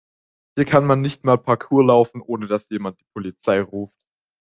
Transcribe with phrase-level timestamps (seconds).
[0.57, 3.93] Hier kann man nicht mal Parkour laufen, ohne dass jemand die Polizei ruft.